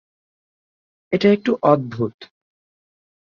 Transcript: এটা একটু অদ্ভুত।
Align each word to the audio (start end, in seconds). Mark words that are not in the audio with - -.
এটা 1.13 1.27
একটু 1.31 1.51
অদ্ভুত। 1.63 2.15